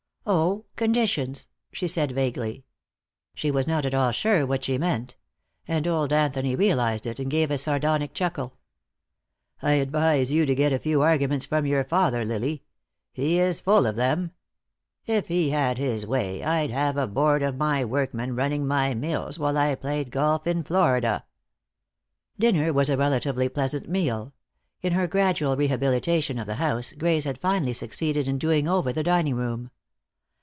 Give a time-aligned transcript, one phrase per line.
[0.23, 2.63] "Oh conditions," she said vaguely.
[3.33, 5.15] She was not at all sure what she meant.
[5.67, 8.53] And old Anthony realized it, and gave a sardonic chuckle.
[9.63, 12.63] "I advise you to get a few arguments from your father, Lily.
[13.11, 14.31] He is full of them.
[15.07, 19.39] If he had his way I'd have a board of my workmen running my mills,
[19.39, 21.25] while I played golf in Florida."
[22.37, 24.33] Dinner was a relatively pleasant meal.
[24.83, 29.03] In her gradual rehabilitation of the house Grace had finally succeeded in doing over the
[29.03, 29.71] dining room.